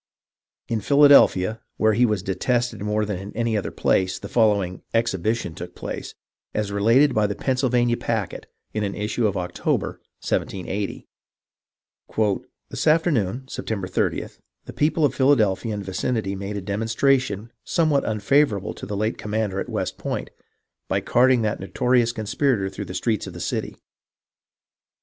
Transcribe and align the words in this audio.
In 0.67 0.81
Philadelphia, 0.81 1.61
where 1.77 1.93
he 1.93 2.07
was 2.07 2.23
detested 2.23 2.81
more 2.81 3.05
than 3.05 3.19
in 3.19 3.37
any 3.37 3.55
other 3.55 3.69
place, 3.69 4.17
the 4.17 4.27
following" 4.27 4.81
exhibition" 4.95 5.53
took 5.53 5.75
place, 5.75 6.15
as 6.55 6.71
related 6.71 7.13
by 7.13 7.27
the 7.27 7.35
Pennsylvania 7.35 7.97
Packet, 7.97 8.47
in 8.73 8.83
an 8.83 8.95
issue 8.95 9.27
of 9.27 9.37
October, 9.37 10.01
1780:—" 10.27 11.07
This 12.71 12.87
afternoon 12.87 13.43
(Sept. 13.45 13.89
30) 13.91 14.27
the 14.65 14.73
people 14.73 15.05
of 15.05 15.13
Philadelphia 15.13 15.71
and 15.75 15.85
vicinity 15.85 16.35
made 16.35 16.57
a 16.57 16.61
demonstration 16.61 17.51
somewhat 17.63 18.03
unfavourable 18.03 18.73
to 18.73 18.87
the 18.87 18.97
late 18.97 19.19
commander 19.19 19.59
at 19.59 19.69
West 19.69 19.99
Point, 19.99 20.31
by 20.87 20.99
carting 20.99 21.43
that 21.43 21.59
noto 21.59 21.85
rious 21.85 22.11
conspirator 22.11 22.69
through 22.71 22.85
the 22.85 22.95
streets 22.95 23.27
of 23.27 23.33
the 23.33 23.39
city. 23.39 23.75